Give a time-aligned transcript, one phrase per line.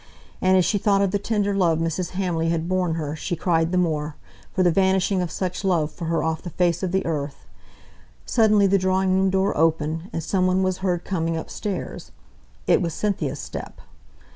[0.41, 2.09] And as she thought of the tender love Mrs.
[2.13, 4.15] Hamley had borne her she cried the more,
[4.51, 7.45] for the vanishing of such love for her off the face of the earth.
[8.25, 12.11] Suddenly the drawing room door opened, and some one was heard coming upstairs;
[12.65, 13.79] it was Cynthia's step.